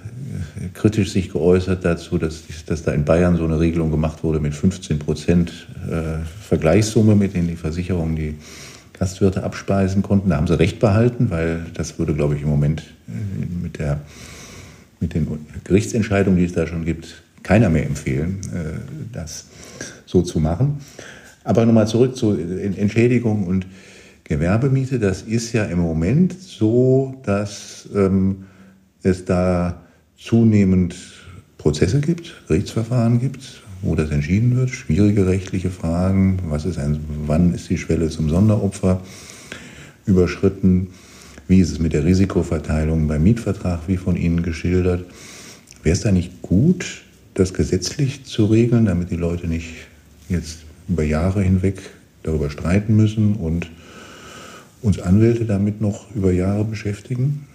[0.57, 4.39] äh, kritisch sich geäußert dazu, dass, dass da in Bayern so eine Regelung gemacht wurde
[4.39, 8.35] mit 15 Prozent äh, Vergleichssumme, mit denen die Versicherungen die
[8.99, 10.29] Gastwirte abspeisen konnten.
[10.29, 14.01] Da haben sie recht behalten, weil das würde, glaube ich, im Moment äh, mit, der,
[14.99, 15.27] mit den
[15.63, 18.39] Gerichtsentscheidungen, die es da schon gibt, keiner mehr empfehlen,
[19.11, 19.45] das
[20.05, 20.77] so zu machen.
[21.43, 23.65] Aber nochmal zurück zu Entschädigung und
[24.29, 24.99] Gewerbemiete.
[24.99, 28.45] Das ist ja im Moment so, dass ähm,
[29.01, 29.81] es da
[30.17, 30.95] zunehmend
[31.57, 37.53] Prozesse gibt, Gerichtsverfahren gibt, wo das entschieden wird, schwierige rechtliche Fragen, was ist ein, wann
[37.53, 39.01] ist die Schwelle zum Sonderopfer
[40.05, 40.89] überschritten,
[41.47, 45.05] wie ist es mit der Risikoverteilung beim Mietvertrag, wie von Ihnen geschildert.
[45.81, 47.01] Wäre es da nicht gut,
[47.39, 49.73] das gesetzlich zu regeln, damit die Leute nicht
[50.27, 51.81] jetzt über Jahre hinweg
[52.23, 53.69] darüber streiten müssen und
[54.81, 57.47] uns Anwälte damit noch über Jahre beschäftigen?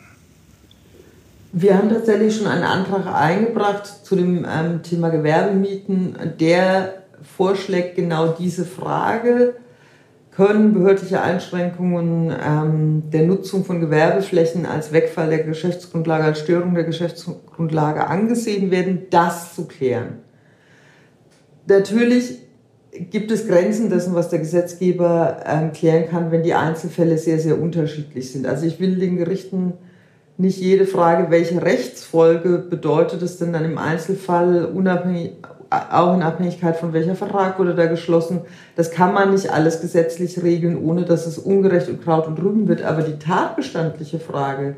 [1.53, 6.95] Wir haben tatsächlich schon einen Antrag eingebracht zu dem ähm, Thema Gewerbemieten, der
[7.37, 9.55] vorschlägt genau diese Frage.
[10.37, 16.83] Können behördliche Einschränkungen ähm, der Nutzung von Gewerbeflächen als Wegfall der Geschäftsgrundlage, als Störung der
[16.83, 20.19] Geschäftsgrundlage angesehen werden, das zu klären?
[21.69, 22.39] Natürlich
[22.91, 27.61] gibt es Grenzen dessen, was der Gesetzgeber ähm, klären kann, wenn die Einzelfälle sehr, sehr
[27.61, 28.47] unterschiedlich sind.
[28.47, 29.75] Also ich will den Gerichten
[30.37, 35.33] nicht jede Frage, welche Rechtsfolge bedeutet es denn dann im Einzelfall, unabhängig,
[35.91, 38.43] auch in Abhängigkeit von welcher Vertrag wurde da geschlossen.
[38.77, 42.69] Das kann man nicht alles gesetzlich regeln, ohne dass es ungerecht und Kraut und Rüben
[42.69, 42.83] wird.
[42.83, 44.77] Aber die tatbestandliche Frage,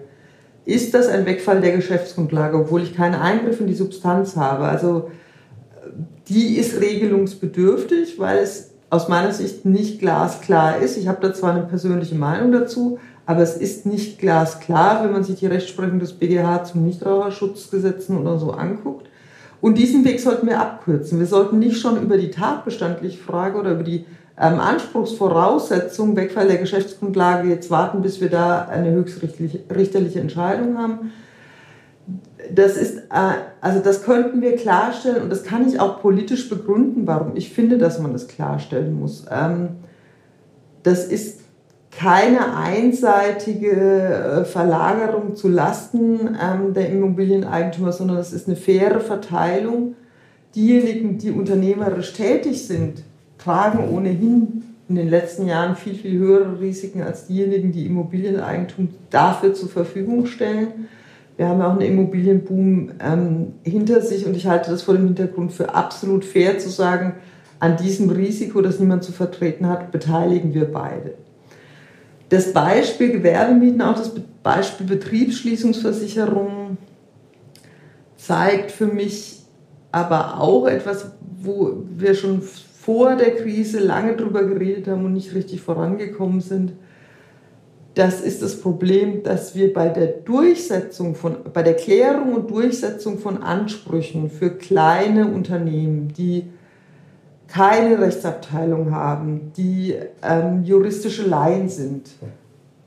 [0.65, 4.65] ist das ein Wegfall der Geschäftsgrundlage, obwohl ich keinen Eingriff in die Substanz habe?
[4.65, 5.11] Also
[6.29, 10.97] die ist regelungsbedürftig, weil es aus meiner Sicht nicht glasklar ist.
[10.97, 15.25] Ich habe da zwar eine persönliche Meinung dazu, Aber es ist nicht glasklar, wenn man
[15.25, 19.09] sich die Rechtsprechung des BGH zum Nichtraucherschutzgesetzen oder so anguckt.
[19.61, 21.19] Und diesen Weg sollten wir abkürzen.
[21.19, 24.05] Wir sollten nicht schon über die tatbestandliche Frage oder über die
[24.38, 31.12] ähm, Anspruchsvoraussetzung, Wegfall der Geschäftsgrundlage, jetzt warten, bis wir da eine höchstrichterliche Entscheidung haben.
[32.55, 37.07] Das ist, äh, also das könnten wir klarstellen und das kann ich auch politisch begründen,
[37.07, 39.25] warum ich finde, dass man das klarstellen muss.
[39.31, 39.71] Ähm,
[40.83, 41.36] das ist
[41.97, 49.95] keine einseitige äh, Verlagerung zu Lasten ähm, der Immobilieneigentümer, sondern es ist eine faire Verteilung.
[50.55, 53.03] Diejenigen, die unternehmerisch tätig sind,
[53.39, 59.55] tragen ohnehin in den letzten Jahren viel, viel höhere Risiken als diejenigen, die Immobilieneigentum dafür
[59.55, 60.89] zur Verfügung stellen.
[61.39, 65.53] Wir haben auch einen Immobilienboom ähm, hinter sich und ich halte das vor dem Hintergrund
[65.53, 67.15] für absolut fair zu sagen,
[67.59, 71.15] an diesem Risiko, das niemand zu vertreten hat, beteiligen wir beide.
[72.29, 74.12] Das Beispiel Gewerbemieten, auch das
[74.43, 76.77] Beispiel Betriebsschließungsversicherung
[78.17, 79.43] zeigt für mich
[79.93, 85.35] aber auch etwas, wo wir schon vor der Krise lange drüber geredet haben und nicht
[85.35, 86.73] richtig vorangekommen sind.
[87.95, 93.19] Das ist das Problem, dass wir bei der Durchsetzung von, bei der Klärung und Durchsetzung
[93.19, 96.45] von Ansprüchen für kleine Unternehmen, die
[97.57, 102.11] keine Rechtsabteilung haben, die ähm, juristische Laien sind,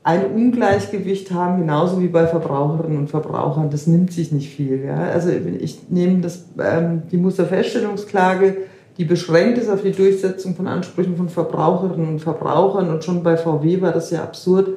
[0.02, 3.70] ein Ungleichgewicht haben, genauso wie bei Verbraucherinnen und Verbrauchern.
[3.70, 4.84] Das nimmt sich nicht viel.
[4.84, 4.96] Ja?
[4.96, 8.58] Also ich nehme das, ähm, die Musterfeststellungsklage,
[8.96, 12.90] die beschränkt ist auf die Durchsetzung von Ansprüchen von Verbraucherinnen und Verbrauchern.
[12.90, 14.68] Und schon bei VW war das ja absurd.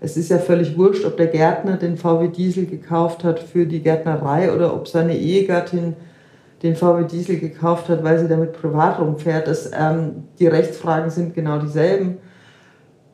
[0.00, 3.82] Es ist ja völlig wurscht, ob der Gärtner den VW Diesel gekauft hat für die
[3.82, 5.94] Gärtnerei oder ob seine Ehegattin
[6.62, 9.48] den VW Diesel gekauft hat, weil sie damit privat rumfährt.
[9.48, 12.18] Das, ähm, die Rechtsfragen sind genau dieselben.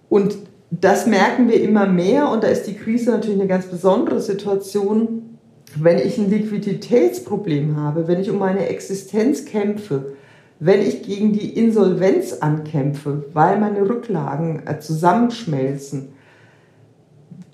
[0.09, 0.37] Und
[0.71, 5.39] das merken wir immer mehr und da ist die Krise natürlich eine ganz besondere Situation,
[5.77, 10.13] wenn ich ein Liquiditätsproblem habe, wenn ich um meine Existenz kämpfe,
[10.61, 16.11] wenn ich gegen die Insolvenz ankämpfe, weil meine Rücklagen äh, zusammenschmelzen,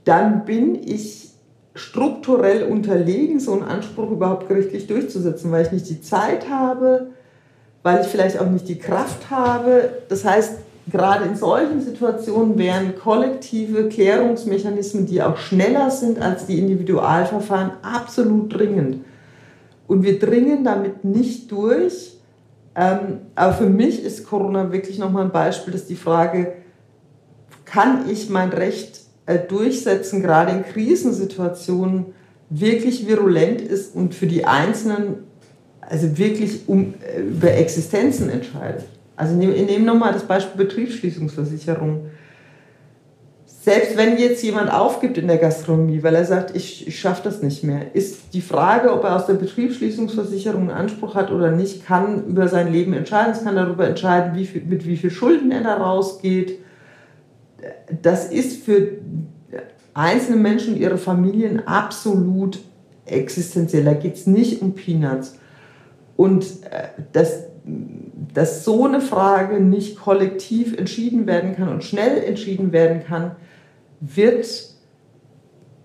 [0.04, 1.33] dann bin ich
[1.74, 7.08] strukturell unterlegen, so einen Anspruch überhaupt gerichtlich durchzusetzen, weil ich nicht die Zeit habe,
[7.82, 9.90] weil ich vielleicht auch nicht die Kraft habe.
[10.08, 10.58] Das heißt,
[10.90, 18.56] gerade in solchen Situationen wären kollektive Klärungsmechanismen, die auch schneller sind als die Individualverfahren, absolut
[18.56, 19.04] dringend.
[19.88, 22.18] Und wir dringen damit nicht durch.
[22.76, 26.54] Ähm, aber für mich ist Corona wirklich nochmal ein Beispiel, dass die Frage,
[27.64, 32.06] kann ich mein Recht durchsetzen, gerade in Krisensituationen,
[32.50, 35.24] wirklich virulent ist und für die Einzelnen
[35.88, 38.84] also wirklich um, äh, über Existenzen entscheidet.
[39.16, 42.06] Also ich nehme nochmal das Beispiel Betriebsschließungsversicherung.
[43.46, 47.40] Selbst wenn jetzt jemand aufgibt in der Gastronomie, weil er sagt, ich, ich schaffe das
[47.40, 51.86] nicht mehr, ist die Frage, ob er aus der Betriebsschließungsversicherung einen Anspruch hat oder nicht,
[51.86, 53.32] kann über sein Leben entscheiden.
[53.32, 56.58] Es kann darüber entscheiden, wie viel, mit wie viel Schulden er da rausgeht,
[58.02, 58.98] das ist für
[59.94, 62.60] einzelne Menschen und ihre Familien absolut
[63.06, 63.84] existenziell.
[63.84, 65.38] Da geht es nicht um Peanuts.
[66.16, 67.44] Und äh, dass,
[68.32, 73.32] dass so eine Frage nicht kollektiv entschieden werden kann und schnell entschieden werden kann,
[74.00, 74.46] wird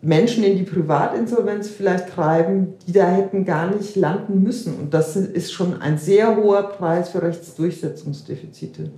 [0.01, 4.75] Menschen in die Privatinsolvenz vielleicht treiben, die da hätten gar nicht landen müssen.
[4.75, 8.91] Und das ist schon ein sehr hoher Preis für Rechtsdurchsetzungsdefizite.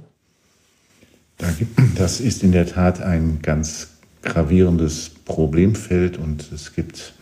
[1.95, 3.89] Das ist in der Tat ein ganz
[4.21, 7.13] gravierendes Problemfeld und es gibt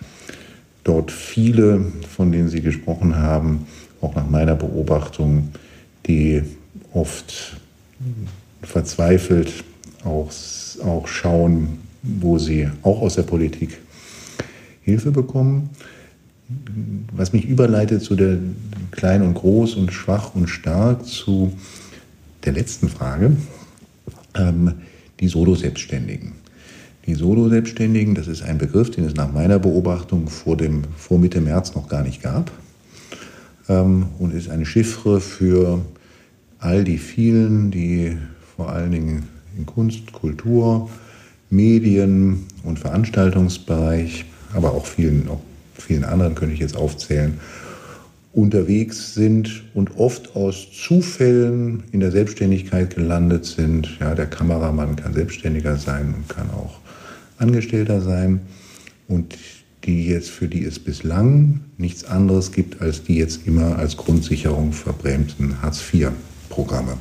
[0.83, 3.67] dort viele, von denen Sie gesprochen haben,
[4.01, 5.49] auch nach meiner Beobachtung,
[6.07, 6.43] die
[6.93, 7.57] oft
[8.61, 9.63] verzweifelt
[10.03, 10.31] auch,
[10.83, 13.77] auch schauen, wo sie auch aus der Politik
[14.81, 15.69] Hilfe bekommen.
[17.11, 18.37] Was mich überleitet zu der
[18.91, 21.53] klein und groß und schwach und stark zu
[22.43, 23.33] der letzten Frage,
[24.35, 24.73] ähm,
[25.19, 26.33] die Solo-Selbstständigen.
[27.05, 31.41] Die Solo-Selbstständigen, das ist ein Begriff, den es nach meiner Beobachtung vor, dem, vor Mitte
[31.41, 32.51] März noch gar nicht gab
[33.67, 35.81] ähm, und ist eine Chiffre für
[36.59, 38.17] all die vielen, die
[38.55, 39.23] vor allen Dingen
[39.57, 40.89] in Kunst, Kultur,
[41.49, 45.41] Medien und Veranstaltungsbereich, aber auch vielen, auch
[45.73, 47.39] vielen anderen könnte ich jetzt aufzählen,
[48.33, 53.97] unterwegs sind und oft aus Zufällen in der Selbstständigkeit gelandet sind.
[53.99, 56.79] Ja, der Kameramann kann Selbstständiger sein und kann auch
[57.39, 58.41] Angestellter sein
[59.07, 59.37] und
[59.85, 64.73] die jetzt, für die es bislang nichts anderes gibt, als die jetzt immer als Grundsicherung
[64.73, 66.97] verbrämten Hartz-IV-Programme.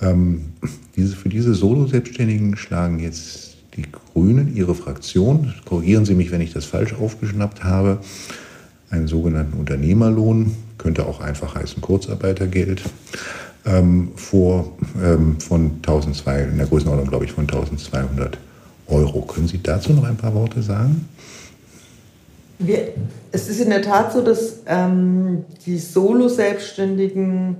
[0.00, 0.52] Ähm,
[0.94, 6.52] diese, für diese Solo-Selbstständigen schlagen jetzt die Grünen, Ihre Fraktion, korrigieren Sie mich, wenn ich
[6.52, 7.98] das falsch aufgeschnappt habe,
[8.90, 12.82] einen sogenannten Unternehmerlohn, könnte auch einfach heißen Kurzarbeitergeld,
[13.64, 14.72] ähm, vor,
[15.02, 18.38] ähm, von 1200, in der Größenordnung, glaube ich, von 1200
[18.86, 19.22] Euro.
[19.22, 21.08] Können Sie dazu noch ein paar Worte sagen?
[22.58, 22.94] Wir,
[23.32, 27.56] es ist in der Tat so, dass ähm, die Solo-Selbstständigen,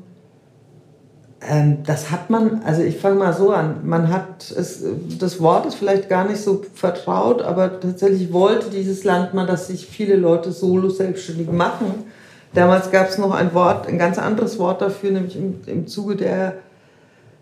[1.85, 4.83] das hat man, also ich fange mal so an, man hat, es,
[5.19, 9.69] das Wort ist vielleicht gar nicht so vertraut, aber tatsächlich wollte dieses Land mal, dass
[9.69, 12.05] sich viele Leute Solo-Selbstständig machen.
[12.53, 16.17] Damals gab es noch ein Wort, ein ganz anderes Wort dafür, nämlich im, im Zuge
[16.17, 16.55] der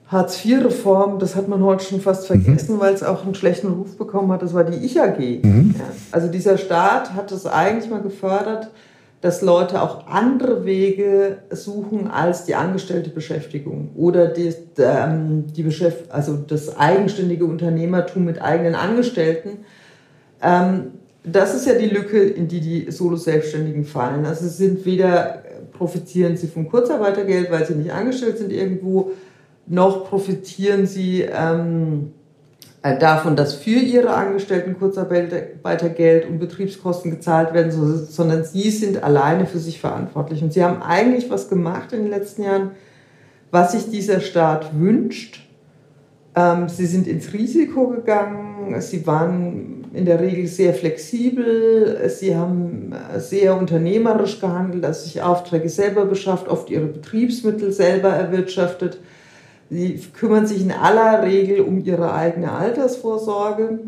[0.09, 2.81] Hartz-IV-Reform, das hat man heute schon fast vergessen, mhm.
[2.81, 5.19] weil es auch einen schlechten Ruf bekommen hat, das war die Ich-AG.
[5.43, 5.75] Mhm.
[5.79, 5.85] Ja.
[6.13, 8.69] Also dieser Staat hat es eigentlich mal gefördert,
[9.25, 16.11] dass Leute auch andere Wege suchen als die angestellte Beschäftigung oder die, ähm, die Beschäft
[16.11, 19.65] also das eigenständige Unternehmertum mit eigenen Angestellten.
[20.43, 20.91] Ähm,
[21.23, 24.27] das ist ja die Lücke, in die die Solo-Selbstständigen fallen.
[24.27, 29.13] Also sie sind weder profitieren sie vom Kurzarbeitergeld, weil sie nicht angestellt sind irgendwo,
[29.67, 32.24] noch profitieren sie ähm, äh,
[32.85, 39.59] davon, dass für ihre Angestellten Kurzarbeitergeld und Betriebskosten gezahlt werden, sondern sie sind alleine für
[39.59, 40.43] sich verantwortlich.
[40.43, 42.73] Und sie haben eigentlich was gemacht in den letzten Jahren,
[43.51, 45.49] was sich dieser Staat wünscht.
[46.37, 52.93] Ähm, sie sind ins Risiko gegangen, sie waren in der Regel sehr flexibel, sie haben
[53.17, 58.99] sehr unternehmerisch gehandelt, also sich Aufträge selber beschafft, oft ihre Betriebsmittel selber erwirtschaftet
[59.71, 63.81] Sie kümmern sich in aller Regel um ihre eigene Altersvorsorge.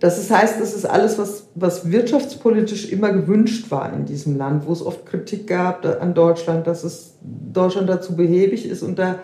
[0.00, 4.72] Das heißt, das ist alles, was, was wirtschaftspolitisch immer gewünscht war in diesem Land, wo
[4.72, 8.82] es oft Kritik gab an Deutschland, dass es Deutschland dazu behäbig ist.
[8.82, 9.18] Und da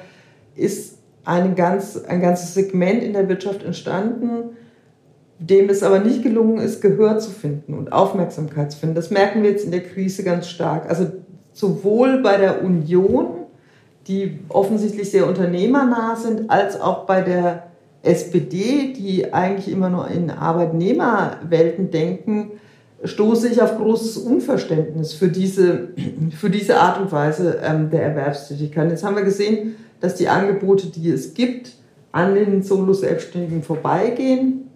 [0.55, 4.57] ist ein, ganz, ein ganzes Segment in der Wirtschaft entstanden,
[5.39, 8.95] dem es aber nicht gelungen ist, Gehör zu finden und Aufmerksamkeit zu finden.
[8.95, 10.89] Das merken wir jetzt in der Krise ganz stark.
[10.89, 11.07] Also
[11.53, 13.29] sowohl bei der Union
[14.09, 17.65] die offensichtlich sehr unternehmernah sind, als auch bei der
[18.03, 22.53] SPD, die eigentlich immer nur in Arbeitnehmerwelten denken,
[23.03, 25.89] stoße ich auf großes Unverständnis für diese,
[26.39, 28.91] für diese Art und Weise ähm, der Erwerbstätigkeit.
[28.91, 31.73] Jetzt haben wir gesehen, dass die Angebote, die es gibt,
[32.13, 34.69] an den Solo-Selbstständigen vorbeigehen.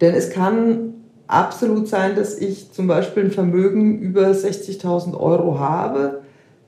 [0.00, 0.94] Denn es kann
[1.26, 6.22] absolut sein, dass ich zum Beispiel ein Vermögen über 60.000 Euro habe,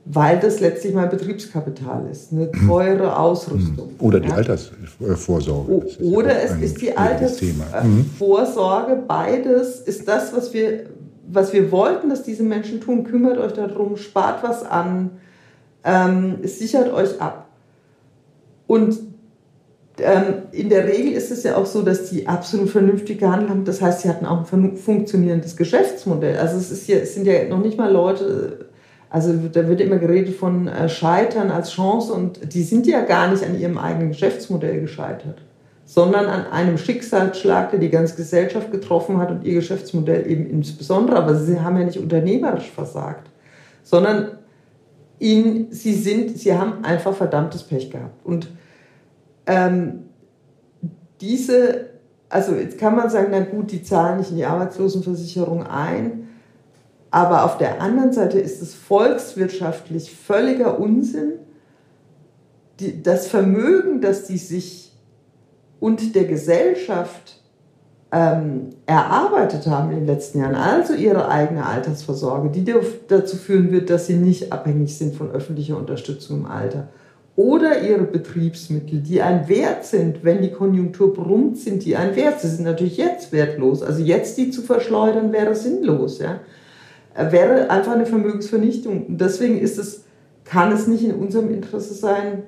[0.05, 3.91] weil das letztlich mein Betriebskapital ist, eine teure Ausrüstung.
[3.99, 4.35] Oder die ja.
[4.35, 5.85] Altersvorsorge.
[6.01, 8.95] Oder es ist die Altersvorsorge.
[8.95, 9.07] Mhm.
[9.07, 10.87] Beides ist das, was wir,
[11.27, 13.05] was wir wollten, dass diese Menschen tun.
[13.05, 15.11] Kümmert euch darum, spart was an,
[15.85, 17.47] ähm, sichert euch ab.
[18.67, 18.99] Und
[19.99, 23.63] ähm, in der Regel ist es ja auch so, dass die absolut vernünftig gehandelt haben.
[23.63, 26.37] Das heißt, sie hatten auch ein funktionierendes Geschäftsmodell.
[26.37, 28.65] Also es, ist hier, es sind ja noch nicht mal Leute
[29.13, 33.29] also da wird immer geredet von äh, Scheitern als Chance und die sind ja gar
[33.29, 35.39] nicht an ihrem eigenen Geschäftsmodell gescheitert,
[35.85, 41.17] sondern an einem Schicksalsschlag, der die ganze Gesellschaft getroffen hat und ihr Geschäftsmodell eben insbesondere.
[41.17, 43.29] Aber sie haben ja nicht unternehmerisch versagt,
[43.83, 44.39] sondern
[45.19, 48.25] ihnen, sie, sind, sie haben einfach verdammtes Pech gehabt.
[48.25, 48.49] Und
[49.45, 50.05] ähm,
[51.21, 51.91] diese,
[52.29, 56.23] also jetzt kann man sagen, na gut, die zahlen nicht in die Arbeitslosenversicherung ein
[57.13, 61.33] aber auf der anderen Seite ist es volkswirtschaftlich völliger Unsinn,
[62.79, 64.93] die, das Vermögen, das die sich
[65.79, 67.39] und der Gesellschaft
[68.11, 72.65] ähm, erarbeitet haben in den letzten Jahren, also ihre eigene Altersvorsorge, die
[73.07, 76.87] dazu führen wird, dass sie nicht abhängig sind von öffentlicher Unterstützung im Alter,
[77.35, 82.41] oder ihre Betriebsmittel, die ein Wert sind, wenn die Konjunktur brummt, sind die ein Wert.
[82.41, 83.83] Sie sind natürlich jetzt wertlos.
[83.83, 86.17] Also jetzt die zu verschleudern wäre sinnlos.
[86.19, 86.39] Ja?
[87.15, 89.07] Wäre einfach eine Vermögensvernichtung.
[89.07, 90.05] Und deswegen ist es,
[90.43, 92.43] kann es nicht in unserem Interesse sein,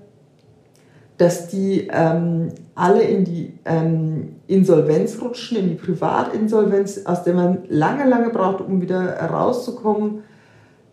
[1.17, 7.59] dass die ähm, alle in die ähm, Insolvenz rutschen, in die Privatinsolvenz, aus der man
[7.69, 10.23] lange, lange braucht, um wieder rauszukommen.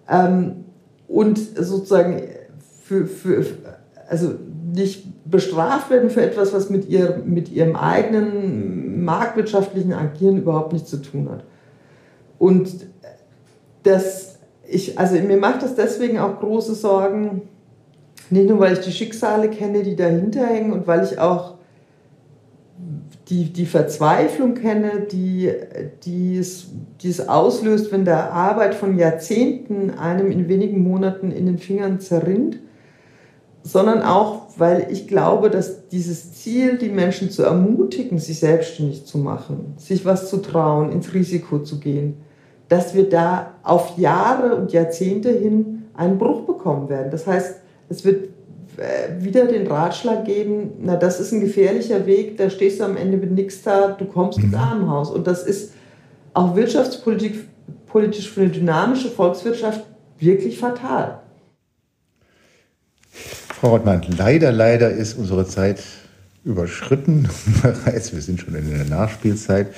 [0.09, 0.65] Ähm,
[1.09, 2.23] und sozusagen
[2.85, 3.45] für, für,
[4.09, 4.35] also
[4.73, 10.91] nicht bestraft werden für etwas, was mit, ihr, mit ihrem eigenen marktwirtschaftlichen Agieren überhaupt nichts
[10.91, 11.45] zu tun hat.
[12.39, 12.69] Und
[13.83, 17.43] dass ich, also mir macht das deswegen auch große Sorgen,
[18.31, 21.55] nicht nur weil ich die Schicksale kenne, die dahinter hängen und weil ich auch
[23.29, 25.53] die, die Verzweiflung kenne, die,
[26.05, 26.67] die, es,
[27.01, 32.01] die es auslöst, wenn der Arbeit von Jahrzehnten einem in wenigen Monaten in den Fingern
[32.01, 32.59] zerrinnt.
[33.63, 39.19] sondern auch, weil ich glaube, dass dieses Ziel, die Menschen zu ermutigen, sich selbstständig zu
[39.19, 42.17] machen, sich was zu trauen, ins Risiko zu gehen,
[42.73, 47.11] dass wir da auf Jahre und Jahrzehnte hin einen Bruch bekommen werden.
[47.11, 47.57] Das heißt,
[47.91, 48.31] es wird
[48.79, 52.97] äh, wieder den Ratschlag geben, na, das ist ein gefährlicher Weg, da stehst du am
[52.97, 54.59] Ende mit nichts da, du kommst ins mhm.
[54.59, 55.11] Armenhaus.
[55.11, 55.75] Und das ist
[56.33, 57.41] auch wirtschaftspolitisch
[57.89, 59.85] politisch für eine dynamische Volkswirtschaft
[60.19, 61.21] wirklich fatal.
[63.11, 65.83] Frau Rottmann, leider, leider ist unsere Zeit
[66.43, 67.29] überschritten
[67.63, 68.15] bereits.
[68.15, 69.75] Wir sind schon in der Nachspielzeit,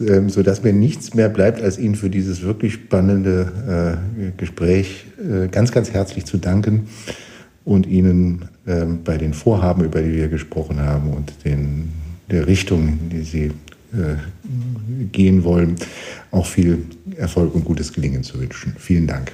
[0.00, 5.48] ähm, sodass mir nichts mehr bleibt, als Ihnen für dieses wirklich spannende äh, Gespräch äh,
[5.48, 6.88] ganz, ganz herzlich zu danken
[7.64, 11.92] und Ihnen ähm, bei den Vorhaben, über die wir gesprochen haben und den,
[12.30, 13.44] der Richtung, in die Sie
[13.92, 14.16] äh,
[15.12, 15.76] gehen wollen,
[16.30, 16.84] auch viel
[17.16, 18.74] Erfolg und gutes Gelingen zu wünschen.
[18.78, 19.32] Vielen Dank.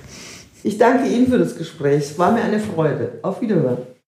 [0.62, 2.04] Ich danke Ihnen für das Gespräch.
[2.04, 3.18] Es war mir eine Freude.
[3.22, 3.78] Auf Wiederhören.